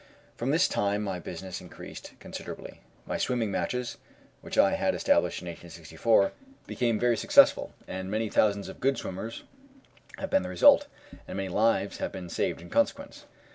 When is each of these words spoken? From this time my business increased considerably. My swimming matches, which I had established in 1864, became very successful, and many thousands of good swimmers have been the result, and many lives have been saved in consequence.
From 0.35 0.49
this 0.49 0.67
time 0.67 1.03
my 1.03 1.19
business 1.19 1.61
increased 1.61 2.13
considerably. 2.19 2.81
My 3.05 3.19
swimming 3.19 3.51
matches, 3.51 3.99
which 4.41 4.57
I 4.57 4.71
had 4.73 4.95
established 4.95 5.43
in 5.43 5.47
1864, 5.47 6.31
became 6.65 6.99
very 6.99 7.15
successful, 7.15 7.73
and 7.87 8.09
many 8.09 8.27
thousands 8.27 8.67
of 8.67 8.79
good 8.81 8.97
swimmers 8.97 9.43
have 10.17 10.31
been 10.31 10.41
the 10.41 10.49
result, 10.49 10.87
and 11.27 11.37
many 11.37 11.49
lives 11.49 11.99
have 11.99 12.11
been 12.11 12.29
saved 12.29 12.61
in 12.61 12.71
consequence. 12.71 13.27